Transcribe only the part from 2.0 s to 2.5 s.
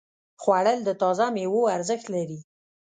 لري